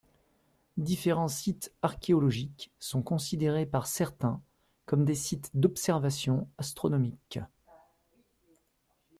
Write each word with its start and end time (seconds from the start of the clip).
Différents 0.77 1.27
sites 1.27 1.71
archéologiques 1.83 2.71
sont 2.79 3.03
considérés 3.03 3.67
par 3.67 3.85
certains 3.85 4.41
comme 4.87 5.05
des 5.05 5.13
sites 5.13 5.51
d'observation 5.53 6.49
astronomique. 6.57 7.37